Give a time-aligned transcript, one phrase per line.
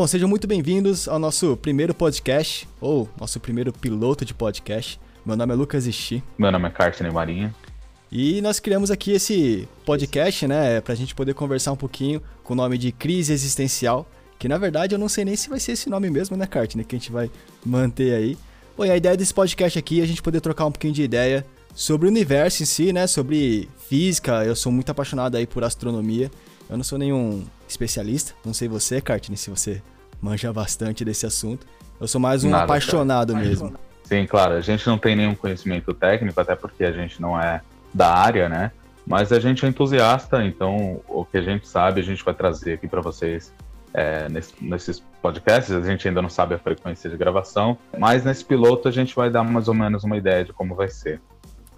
[0.00, 4.98] Bom, sejam muito bem-vindos ao nosso primeiro podcast, ou nosso primeiro piloto de podcast.
[5.26, 6.24] Meu nome é Lucas Ishi.
[6.38, 7.54] Meu nome é Cartney Marinha.
[8.10, 12.56] E nós criamos aqui esse podcast, né, pra gente poder conversar um pouquinho com o
[12.56, 14.08] nome de Crise Existencial,
[14.38, 16.82] que na verdade eu não sei nem se vai ser esse nome mesmo, né, Cartney,
[16.82, 17.30] que a gente vai
[17.62, 18.38] manter aí.
[18.74, 21.02] Bom, e a ideia desse podcast aqui é a gente poder trocar um pouquinho de
[21.02, 24.46] ideia sobre o universo em si, né, sobre física.
[24.46, 26.30] Eu sou muito apaixonado aí por astronomia.
[26.70, 29.82] Eu não sou nenhum especialista, não sei você, Cartney, se você
[30.20, 31.66] manja bastante desse assunto.
[32.00, 33.44] Eu sou mais um Nada, apaixonado cara.
[33.44, 33.74] mesmo.
[34.04, 37.60] Sim, claro, a gente não tem nenhum conhecimento técnico, até porque a gente não é
[37.94, 38.72] da área, né?
[39.06, 42.74] Mas a gente é entusiasta, então o que a gente sabe a gente vai trazer
[42.74, 43.52] aqui para vocês
[43.92, 45.74] é, nesse, nesses podcasts.
[45.74, 49.30] A gente ainda não sabe a frequência de gravação, mas nesse piloto a gente vai
[49.30, 51.20] dar mais ou menos uma ideia de como vai ser.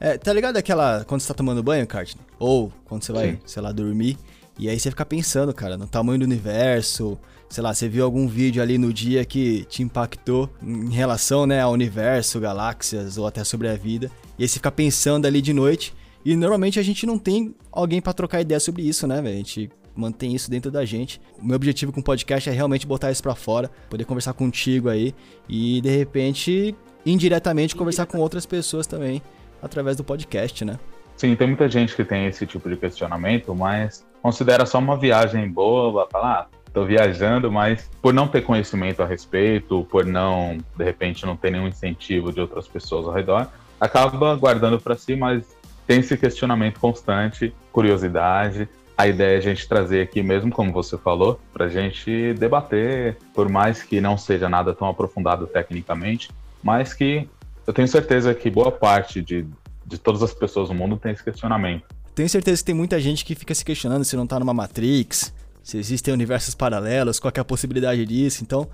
[0.01, 1.05] É, tá ligado aquela.
[1.05, 2.25] Quando você tá tomando banho, Cartney?
[2.39, 3.39] Ou quando você vai, Sim.
[3.47, 4.19] sei lá, dormir.
[4.59, 7.19] E aí você fica pensando, cara, no tamanho do universo.
[7.49, 11.61] Sei lá, você viu algum vídeo ali no dia que te impactou em relação, né,
[11.61, 14.11] ao universo, galáxias ou até sobre a vida.
[14.39, 15.95] E aí você fica pensando ali de noite.
[16.25, 19.35] E normalmente a gente não tem alguém para trocar ideia sobre isso, né, velho?
[19.35, 21.21] A gente mantém isso dentro da gente.
[21.39, 24.89] O meu objetivo com o podcast é realmente botar isso para fora, poder conversar contigo
[24.89, 25.15] aí
[25.49, 29.21] e de repente indiretamente conversar com outras pessoas também
[29.61, 30.79] através do podcast, né?
[31.17, 35.51] Sim, tem muita gente que tem esse tipo de questionamento, mas considera só uma viagem
[35.51, 40.85] boa, falar, ah, tô viajando, mas por não ter conhecimento a respeito, por não, de
[40.85, 43.49] repente, não ter nenhum incentivo de outras pessoas ao redor,
[43.81, 45.45] acaba guardando para si, mas
[45.87, 48.69] tem esse questionamento constante, curiosidade.
[48.97, 53.19] A ideia é a gente trazer aqui, mesmo como você falou, para a gente debater,
[53.35, 56.31] por mais que não seja nada tão aprofundado tecnicamente,
[56.63, 57.29] mas que
[57.67, 59.47] eu tenho certeza que boa parte de,
[59.85, 61.85] de todas as pessoas no mundo tem esse questionamento.
[62.15, 65.33] Tenho certeza que tem muita gente que fica se questionando se não tá numa Matrix,
[65.63, 68.45] se existem universos paralelos, qual é a possibilidade disso.
[68.45, 68.69] Então,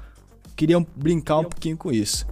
[0.56, 2.26] queria brincar um pouquinho com isso.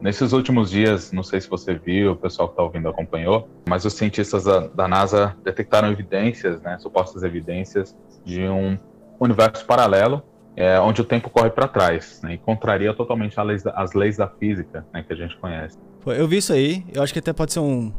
[0.00, 3.84] Nesses últimos dias, não sei se você viu, o pessoal que está ouvindo acompanhou, mas
[3.84, 7.94] os cientistas da, da NASA detectaram evidências, né, supostas evidências
[8.24, 8.78] de um
[9.20, 10.22] universo paralelo
[10.56, 14.16] é, onde o tempo corre para trás, né, e contraria totalmente leis da, as leis
[14.16, 15.78] da física né, que a gente conhece.
[16.06, 17.92] Eu vi isso aí, eu acho que até pode ser um,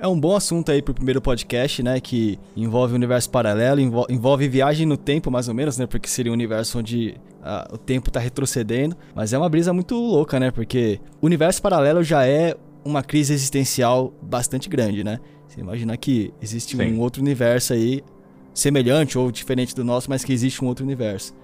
[0.00, 2.00] é um bom assunto aí pro primeiro podcast, né?
[2.00, 5.86] Que envolve o universo paralelo, envolve viagem no tempo, mais ou menos, né?
[5.86, 8.96] Porque seria um universo onde uh, o tempo tá retrocedendo.
[9.14, 10.50] Mas é uma brisa muito louca, né?
[10.50, 15.18] Porque o universo paralelo já é uma crise existencial bastante grande, né?
[15.48, 16.92] Você imagina que existe Sim.
[16.92, 18.02] um outro universo aí,
[18.52, 21.34] semelhante ou diferente do nosso, mas que existe um outro universo.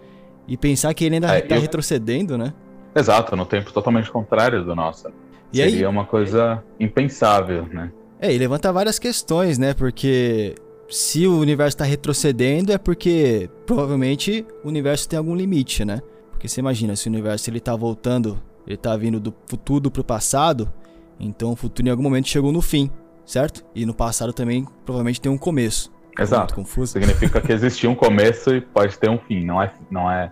[0.47, 1.61] E pensar que ele ainda é, tá eu...
[1.61, 2.53] retrocedendo, né?
[2.95, 5.09] Exato, no tempo totalmente contrário do nosso.
[5.53, 5.87] E Seria aí...
[5.87, 7.91] uma coisa impensável, né?
[8.21, 9.75] É, e levanta várias questões, né?
[9.75, 10.55] Porque
[10.89, 16.01] se o universo está retrocedendo é porque provavelmente o universo tem algum limite, né?
[16.31, 20.05] Porque você imagina, se o universo ele tá voltando, ele tá vindo do futuro pro
[20.05, 20.73] passado,
[21.19, 22.91] então o futuro em algum momento chegou no fim,
[23.25, 23.65] certo?
[23.75, 25.91] E no passado também provavelmente tem um começo.
[26.19, 26.55] Exato.
[26.55, 26.93] confuso.
[26.93, 30.31] Significa que existiu um começo e pode ter um fim, não é não é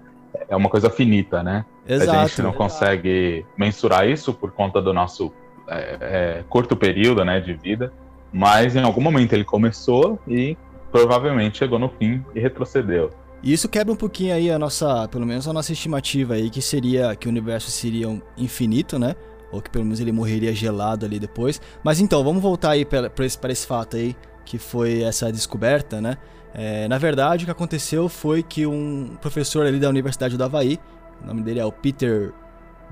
[0.48, 1.64] é uma coisa finita, né?
[1.86, 2.18] Exato.
[2.18, 5.32] A gente não consegue mensurar isso por conta do nosso
[5.68, 7.92] é, é, curto período né, de vida,
[8.32, 10.56] mas em algum momento ele começou e
[10.90, 13.10] provavelmente chegou no fim e retrocedeu.
[13.42, 16.60] E isso quebra um pouquinho aí a nossa, pelo menos a nossa estimativa aí, que
[16.60, 19.14] seria que o universo seria um infinito, né?
[19.50, 21.60] Ou que pelo menos ele morreria gelado ali depois.
[21.82, 24.14] Mas então, vamos voltar aí para esse, esse fato aí,
[24.50, 26.18] que foi essa descoberta, né?
[26.52, 30.76] É, na verdade, o que aconteceu foi que um professor ali da Universidade do Havaí,
[31.22, 32.32] o nome dele é o Peter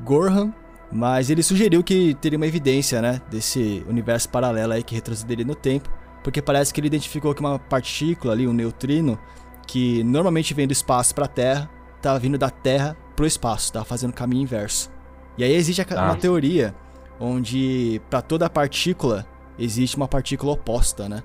[0.05, 0.55] Gorham,
[0.93, 5.57] mas ele sugeriu que teria uma evidência, né, desse universo paralelo aí que retrocederia no
[5.57, 5.91] tempo,
[6.23, 9.19] porque parece que ele identificou que uma partícula ali, um neutrino,
[9.67, 13.65] que normalmente vem do espaço para a Terra, estava vindo da Terra para o espaço,
[13.65, 14.93] estava fazendo o caminho inverso.
[15.37, 16.73] E aí existe uma teoria
[17.19, 19.27] onde para toda partícula
[19.59, 21.21] existe uma partícula oposta, né?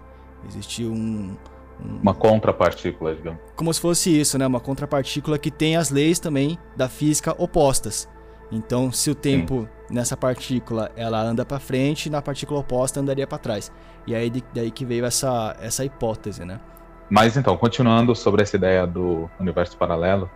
[0.48, 1.36] Existe um,
[1.84, 3.40] um, uma contrapartícula, digamos.
[3.56, 4.46] Como se fosse isso, né?
[4.46, 8.10] Uma contrapartícula que tem as leis também da física opostas.
[8.52, 9.96] Então, se o tempo Sim.
[9.96, 13.72] nessa partícula ela anda para frente, na partícula oposta andaria para trás.
[14.06, 16.60] E aí daí que veio essa essa hipótese, né?
[17.10, 20.30] Mas então, continuando sobre essa ideia do universo paralelo,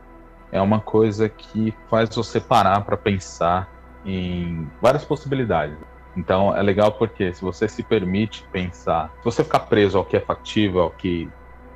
[0.52, 3.70] é uma coisa que faz você parar para pensar
[4.06, 5.78] em várias possibilidades.
[6.18, 10.18] Então é legal porque se você se permite pensar, se você ficar preso ao que
[10.18, 11.30] é factível, ao que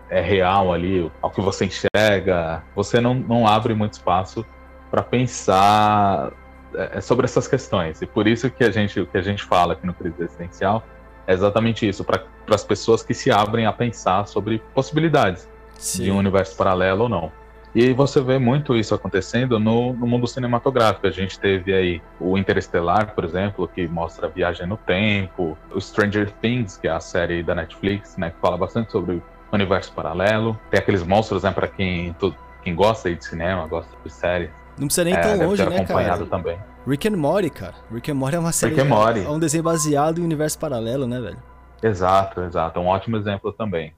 [0.10, 4.44] é real ali, ao que você enxerga, você não, não abre muito espaço
[4.90, 6.34] para pensar
[6.74, 8.02] é, é, sobre essas questões.
[8.02, 10.84] E por isso que a gente, o que a gente fala aqui no Crise Existencial
[11.28, 16.04] é exatamente isso, para as pessoas que se abrem a pensar sobre possibilidades Sim.
[16.04, 17.32] de um universo paralelo ou não.
[17.74, 21.08] E você vê muito isso acontecendo no, no, mundo cinematográfico.
[21.08, 25.80] A gente teve aí o Interestelar, por exemplo, que mostra a viagem no tempo, o
[25.80, 29.24] Stranger Things, que é a série da Netflix, né, que fala bastante sobre o
[29.54, 30.60] universo paralelo.
[30.70, 32.14] Tem aqueles monstros, né, para quem,
[32.62, 34.50] quem gosta de cinema, gosta de séries.
[34.78, 36.44] Não precisa nem é, tão longe, né, acompanhado cara?
[36.44, 36.60] também.
[36.86, 37.76] Rick and Morty, cara.
[37.92, 38.74] Rick and Morty é uma série.
[38.74, 39.24] Rick and Morty.
[39.24, 41.38] É um desenho baseado em universo paralelo, né, velho?
[41.82, 42.80] Exato, exato.
[42.80, 43.94] É um ótimo exemplo também.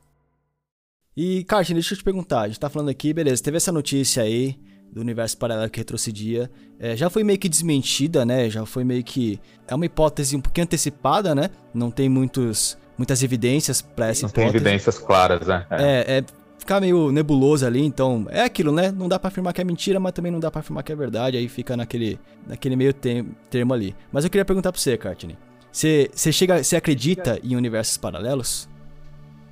[1.15, 2.41] E, Cartin, deixa eu te perguntar.
[2.41, 4.57] A gente tá falando aqui, beleza, teve essa notícia aí
[4.91, 6.49] do universo paralelo que retrocedia.
[6.79, 8.49] É, já foi meio que desmentida, né?
[8.49, 9.39] Já foi meio que.
[9.67, 11.49] É uma hipótese um pouquinho antecipada, né?
[11.73, 14.51] Não tem muitos, muitas evidências para essa Não hipótese.
[14.51, 15.65] tem evidências claras, né?
[15.69, 15.83] É.
[15.83, 16.23] é, é
[16.57, 18.91] ficar meio nebuloso ali, então é aquilo, né?
[18.91, 20.95] Não dá para afirmar que é mentira, mas também não dá para afirmar que é
[20.95, 23.95] verdade, aí fica naquele, naquele meio termo ali.
[24.11, 25.37] Mas eu queria perguntar para você, Cartney.
[25.71, 28.69] Você, você chega, você acredita em universos paralelos?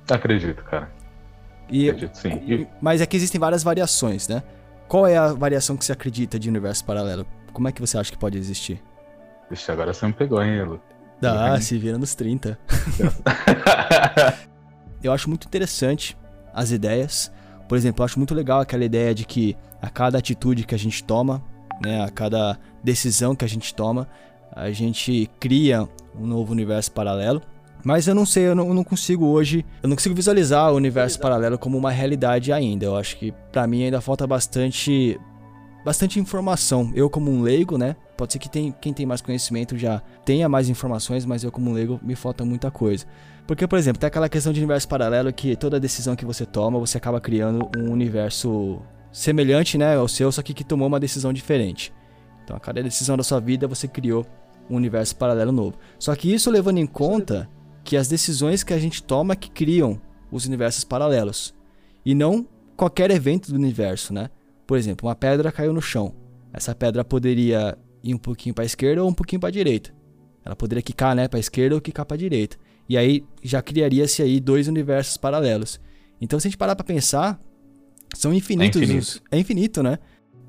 [0.08, 1.01] Acredito, cara.
[1.72, 2.66] E, sim.
[2.80, 4.42] Mas é que existem várias variações, né?
[4.86, 7.26] Qual é a variação que você acredita de universo paralelo?
[7.52, 8.82] Como é que você acha que pode existir?
[9.50, 10.80] Vixe, agora você me pegou, hein, Lu?
[11.20, 12.58] Dá, se vira nos 30.
[15.02, 16.16] eu acho muito interessante
[16.52, 17.32] as ideias.
[17.68, 20.78] Por exemplo, eu acho muito legal aquela ideia de que a cada atitude que a
[20.78, 21.42] gente toma,
[21.82, 24.08] né, a cada decisão que a gente toma,
[24.54, 27.40] a gente cria um novo universo paralelo.
[27.84, 30.76] Mas eu não sei, eu não, eu não, consigo hoje, eu não consigo visualizar o
[30.76, 32.86] universo paralelo como uma realidade ainda.
[32.86, 35.18] Eu acho que para mim ainda falta bastante
[35.84, 36.92] bastante informação.
[36.94, 37.96] Eu como um leigo, né?
[38.16, 41.70] Pode ser que tem, quem tem mais conhecimento já tenha mais informações, mas eu como
[41.70, 43.04] um leigo me falta muita coisa.
[43.46, 46.78] Porque, por exemplo, tem aquela questão de universo paralelo que toda decisão que você toma,
[46.78, 48.80] você acaba criando um universo
[49.10, 51.92] semelhante, né, ao seu, só que que tomou uma decisão diferente.
[52.44, 54.24] Então, a cada decisão da sua vida, você criou
[54.70, 55.76] um universo paralelo novo.
[55.98, 57.48] Só que isso levando em conta
[57.84, 60.00] que as decisões que a gente toma que criam
[60.30, 61.54] os universos paralelos.
[62.04, 62.46] E não
[62.76, 64.30] qualquer evento do universo, né?
[64.66, 66.14] Por exemplo, uma pedra caiu no chão.
[66.52, 69.94] Essa pedra poderia ir um pouquinho para a esquerda ou um pouquinho para a direita.
[70.44, 72.56] Ela poderia quicar, né, para a esquerda ou quicar para a direita.
[72.88, 75.80] E aí já criaria-se aí dois universos paralelos.
[76.20, 77.40] Então, se a gente parar para pensar,
[78.14, 78.80] são infinitos.
[78.80, 79.22] É infinito.
[79.30, 79.98] é infinito, né?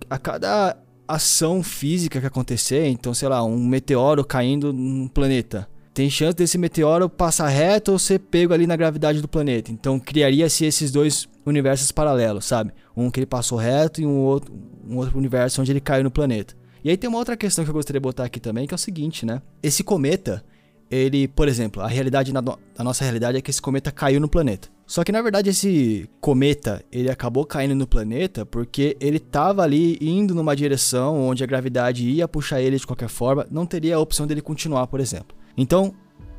[0.09, 0.77] A cada
[1.07, 6.57] ação física que acontecer, então, sei lá, um meteoro caindo num planeta tem chance desse
[6.57, 9.71] meteoro passar reto ou ser pego ali na gravidade do planeta.
[9.71, 12.71] Então criaria-se esses dois universos paralelos, sabe?
[12.97, 14.53] Um que ele passou reto e um outro,
[14.87, 16.55] um outro universo onde ele caiu no planeta.
[16.83, 18.75] E aí tem uma outra questão que eu gostaria de botar aqui também, que é
[18.75, 19.41] o seguinte, né?
[19.61, 20.43] Esse cometa,
[20.91, 22.41] ele, por exemplo, a realidade, na
[22.77, 24.67] a nossa realidade é que esse cometa caiu no planeta.
[24.85, 29.97] Só que na verdade esse cometa, ele acabou caindo no planeta porque ele estava ali
[30.01, 33.99] indo numa direção onde a gravidade ia puxar ele de qualquer forma, não teria a
[33.99, 35.37] opção dele continuar, por exemplo.
[35.57, 35.93] Então,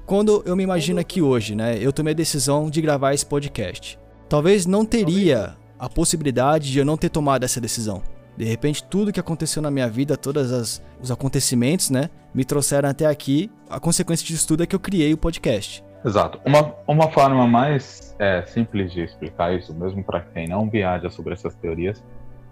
[0.07, 3.99] quando eu me imagino aqui hoje, né, eu tomei a decisão de gravar esse podcast.
[4.29, 8.03] Talvez não teria a possibilidade de eu não ter tomado essa decisão.
[8.37, 13.07] De repente, tudo que aconteceu na minha vida, todos os acontecimentos, né, me trouxeram até
[13.07, 13.51] aqui.
[13.71, 15.85] A consequência disso tudo é que eu criei o podcast.
[16.05, 16.41] Exato.
[16.45, 21.33] Uma, uma forma mais é, simples de explicar isso, mesmo para quem não viaja sobre
[21.33, 22.03] essas teorias,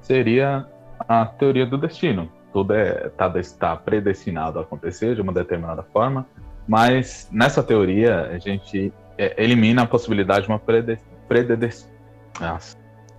[0.01, 0.67] seria
[1.01, 2.31] a teoria do destino.
[2.53, 6.27] Tudo é, tá, está predestinado a acontecer de uma determinada forma
[6.67, 10.59] mas nessa teoria, a gente é, elimina a possibilidade de uma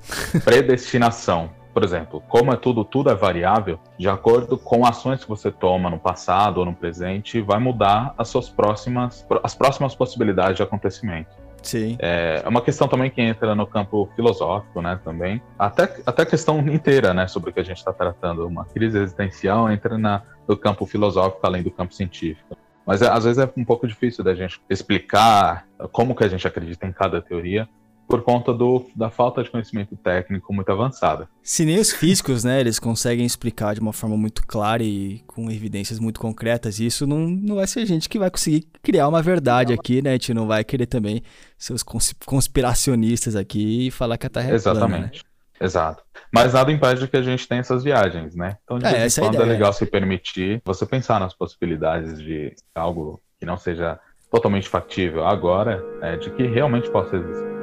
[0.43, 1.49] predestinação.
[1.73, 5.89] Por exemplo, como é tudo, tudo é variável, de acordo com ações que você toma
[5.89, 11.31] no passado ou no presente, vai mudar as suas próximas, as próximas possibilidades de acontecimento.
[11.63, 11.97] Sim.
[11.99, 15.41] É, é uma questão também que entra no campo filosófico, né, também.
[15.57, 18.45] Até, até a questão inteira, né, sobre o que a gente está tratando.
[18.45, 22.55] Uma crise existencial entra na, no campo filosófico além do campo científico.
[22.85, 26.47] Mas é, às vezes é um pouco difícil da gente explicar como que a gente
[26.47, 27.67] acredita em cada teoria
[28.07, 31.27] por conta do, da falta de conhecimento técnico muito avançada.
[31.41, 35.49] Se nem os físicos, né, eles conseguem explicar de uma forma muito clara e com
[35.49, 39.21] evidências muito concretas, isso não, não vai ser a gente que vai conseguir criar uma
[39.21, 40.11] verdade aqui, né?
[40.11, 41.23] A gente não vai querer também
[41.57, 41.83] ser os
[42.25, 44.89] conspiracionistas aqui e falar que a Terra é Exatamente.
[44.89, 45.32] plana, né?
[45.63, 46.03] Exato.
[46.29, 48.57] Mas nada impede que a gente tenha essas viagens, né?
[48.65, 52.19] Então, de é, vez em é quando é legal se permitir você pensar nas possibilidades
[52.19, 53.97] de algo que não seja
[54.29, 57.53] totalmente factível agora, é, de que realmente possa existir.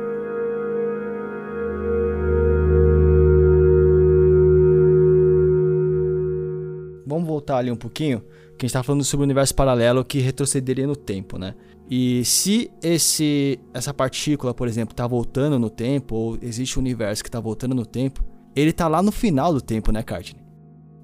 [7.06, 10.20] Vamos voltar ali um pouquinho, que a gente está falando sobre o universo paralelo que
[10.20, 11.54] retrocederia no tempo, né?
[11.90, 17.20] E se esse essa partícula, por exemplo, está voltando no tempo, ou existe um universo
[17.20, 18.22] que está voltando no tempo,
[18.54, 20.40] ele tá lá no final do tempo, né, Cartney?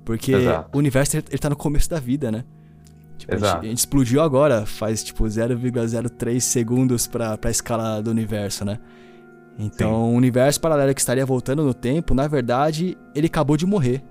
[0.04, 0.70] Porque Exato.
[0.72, 2.44] o universo ele tá no começo da vida, né?
[3.18, 8.10] Tipo, a, gente, a, gente, explodiu agora, faz tipo 0,03 segundos pra, pra escala do
[8.10, 8.78] universo, né?
[9.58, 10.12] Então, Sim.
[10.12, 14.04] o universo paralelo que estaria voltando no tempo, na verdade, ele acabou de morrer.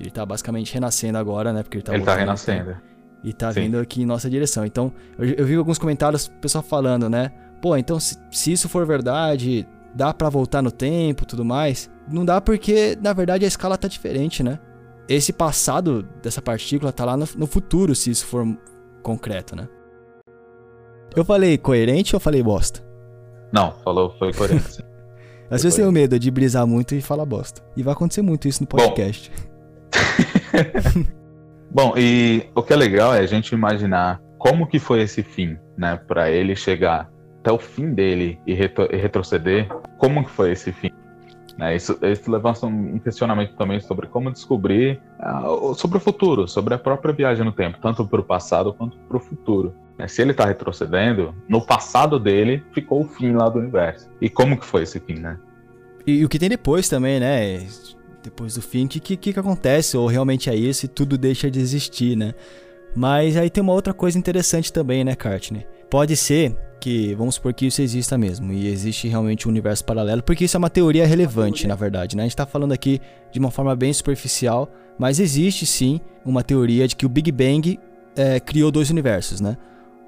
[0.00, 1.62] Ele tá basicamente renascendo agora, né?
[1.62, 2.76] Porque ele tá, ele tá renascendo.
[3.22, 3.62] E tá Sim.
[3.62, 4.64] vindo aqui em nossa direção.
[4.64, 7.32] Então, eu, eu vi alguns comentários, o pessoal falando, né?
[7.60, 11.90] Pô, então se, se isso for verdade, dá para voltar no tempo tudo mais?
[12.08, 14.58] Não dá porque, na verdade, a escala tá diferente, né?
[15.08, 18.46] Esse passado dessa partícula tá lá no, no futuro, se isso for
[19.02, 19.68] concreto, né?
[21.16, 22.86] Eu falei coerente ou falei bosta?
[23.52, 24.84] Não, falou, foi coerente.
[25.50, 27.62] Às vezes eu tenho medo de brisar muito e falar bosta.
[27.74, 29.32] E vai acontecer muito isso no podcast.
[29.32, 31.04] Bom,
[31.96, 35.96] e o que é legal é a gente imaginar como que foi esse fim, né,
[36.06, 37.10] para ele chegar
[37.40, 39.68] até o fim dele e, retro e retroceder.
[39.98, 40.90] Como que foi esse fim?
[41.56, 46.74] Né, isso, isso levanta um questionamento também sobre como descobrir uh, sobre o futuro, sobre
[46.74, 49.74] a própria viagem no tempo, tanto para o passado quanto para o futuro.
[49.98, 54.08] Né, se ele está retrocedendo, no passado dele ficou o fim lá do universo.
[54.20, 55.36] E como que foi esse fim, né?
[56.06, 57.66] E, e o que tem depois também, né?
[58.28, 59.96] Depois do fim, o que, que, que acontece?
[59.96, 62.34] Ou realmente é isso e tudo deixa de existir, né?
[62.94, 65.66] Mas aí tem uma outra coisa interessante também, né, Cartney?
[65.88, 70.22] Pode ser que, vamos supor que isso exista mesmo, e existe realmente um universo paralelo,
[70.22, 72.24] porque isso é uma teoria relevante, na verdade, né?
[72.24, 73.00] A gente tá falando aqui
[73.32, 77.80] de uma forma bem superficial, mas existe sim uma teoria de que o Big Bang
[78.14, 79.56] é, criou dois universos, né?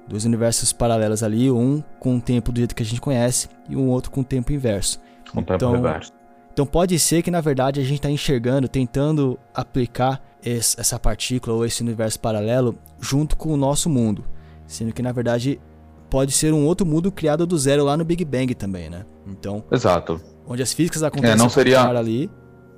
[0.07, 3.75] Dois universos paralelos ali, um com o tempo do jeito que a gente conhece e
[3.75, 4.99] um outro com o tempo inverso.
[5.31, 6.20] Com o tempo então, reverso.
[6.53, 11.55] Então pode ser que na verdade a gente está enxergando, tentando aplicar esse, essa partícula
[11.55, 14.23] ou esse universo paralelo junto com o nosso mundo,
[14.67, 15.59] sendo que na verdade
[16.09, 19.05] pode ser um outro mundo criado do zero lá no Big Bang também, né?
[19.25, 20.19] Então, exato.
[20.45, 22.29] Onde as físicas acontecem é, não seria ali,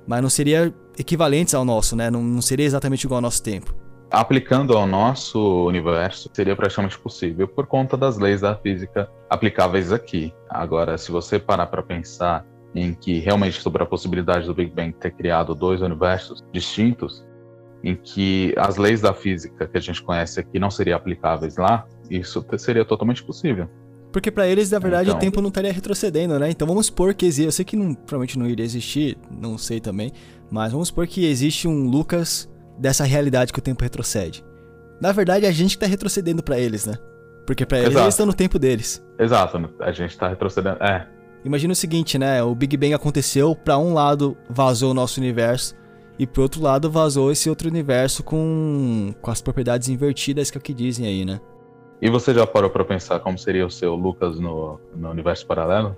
[0.06, 2.10] mas não seria equivalentes ao nosso, né?
[2.10, 3.74] Não, não seria exatamente igual ao nosso tempo
[4.10, 10.32] aplicando ao nosso universo seria praticamente possível por conta das leis da física aplicáveis aqui.
[10.48, 14.92] Agora, se você parar para pensar em que realmente sobre a possibilidade do Big Bang
[14.92, 17.24] ter criado dois universos distintos,
[17.82, 21.86] em que as leis da física que a gente conhece aqui não seriam aplicáveis lá,
[22.10, 23.68] isso seria totalmente possível.
[24.12, 25.18] Porque para eles, na verdade, então...
[25.18, 26.48] o tempo não estaria retrocedendo, né?
[26.50, 27.46] Então vamos supor que existe.
[27.46, 30.12] Eu sei que não, provavelmente não iria existir, não sei também.
[30.50, 34.44] Mas vamos supor que existe um Lucas dessa realidade que o tempo retrocede.
[35.00, 36.94] Na verdade, a gente tá retrocedendo para eles, né?
[37.44, 39.04] Porque para eles, eles estão no tempo deles.
[39.18, 40.82] Exato, a gente tá retrocedendo.
[40.82, 41.08] É.
[41.44, 42.42] Imagina o seguinte, né?
[42.42, 45.74] O Big Bang aconteceu, para um lado vazou o nosso universo
[46.18, 50.60] e pro outro lado vazou esse outro universo com, com as propriedades invertidas que é
[50.60, 51.40] o que dizem aí, né?
[52.00, 55.96] E você já parou para pensar como seria o seu Lucas no, no universo paralelo?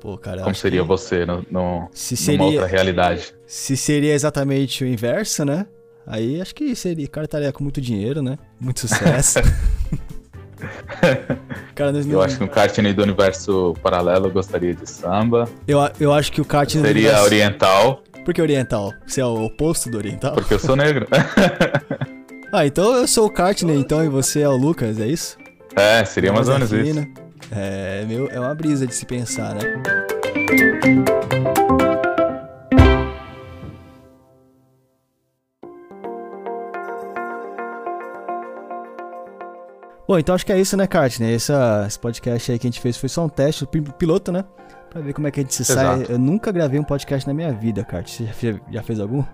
[0.00, 3.34] Pô, cara, como seria você no, no, se seria, numa outra realidade?
[3.46, 5.66] Se seria exatamente o inverso, né?
[6.06, 8.36] Aí acho que seria, o cara estaria com muito dinheiro, né?
[8.60, 9.38] Muito sucesso.
[11.74, 15.48] cara, eu acho que um karting do universo paralelo gostaria de samba.
[15.66, 17.24] Eu, eu acho que o karting Seria universo...
[17.24, 18.02] oriental.
[18.24, 18.92] Por que oriental?
[19.06, 20.34] Você é o oposto do oriental?
[20.34, 21.08] Porque eu sou negro.
[22.52, 25.36] ah, então eu sou o Kartney, então, e você é o Lucas, é isso?
[25.74, 27.06] É, seria mais ou menos isso.
[27.50, 29.62] É, meu, é uma brisa de se pensar, né?
[40.12, 41.34] Bom, então acho que é isso, né, Cartney?
[41.34, 43.66] Essa, esse podcast aí que a gente fez foi só um teste,
[43.96, 44.44] piloto, né?
[44.90, 46.04] Pra ver como é que a gente se Exato.
[46.04, 46.14] sai.
[46.14, 48.10] Eu nunca gravei um podcast na minha vida, Cart.
[48.10, 49.24] Você já, já fez algum?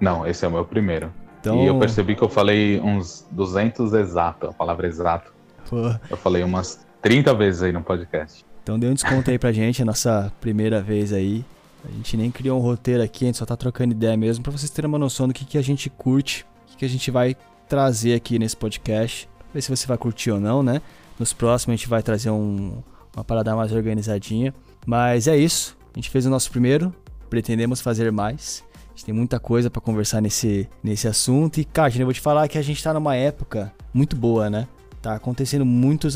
[0.00, 1.12] Não, esse é o meu primeiro.
[1.38, 1.62] Então...
[1.62, 5.30] E eu percebi que eu falei uns 200 exato, a palavra exato.
[5.68, 5.94] Pô.
[6.08, 8.46] Eu falei umas 30 vezes aí no podcast.
[8.62, 11.44] Então dê um desconto aí pra gente, a nossa primeira vez aí.
[11.86, 14.52] A gente nem criou um roteiro aqui, a gente só tá trocando ideia mesmo, pra
[14.52, 17.10] vocês terem uma noção do que, que a gente curte, o que, que a gente
[17.10, 17.36] vai
[17.68, 20.80] trazer aqui nesse podcast ver se você vai curtir ou não, né?
[21.18, 22.82] Nos próximos a gente vai trazer um,
[23.14, 24.54] uma parada mais organizadinha.
[24.86, 25.76] Mas é isso.
[25.94, 26.94] A gente fez o nosso primeiro.
[27.28, 28.64] Pretendemos fazer mais.
[28.74, 31.58] A gente tem muita coisa para conversar nesse, nesse assunto.
[31.58, 34.66] E, cara, eu vou te falar que a gente tá numa época muito boa, né?
[35.02, 36.14] Tá acontecendo muitos,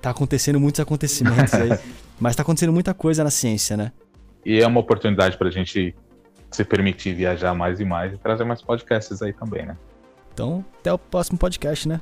[0.00, 1.70] tá acontecendo muitos acontecimentos aí.
[2.18, 3.92] mas tá acontecendo muita coisa na ciência, né?
[4.44, 5.94] E é uma oportunidade pra gente
[6.50, 9.76] se permitir viajar mais e mais e trazer mais podcasts aí também, né?
[10.32, 12.00] Então, até o próximo podcast, né?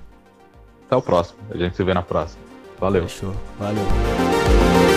[0.92, 1.38] Até o próximo.
[1.50, 2.42] A gente se vê na próxima.
[2.78, 3.08] Valeu.
[3.08, 3.34] Fechou.
[3.58, 4.91] Valeu.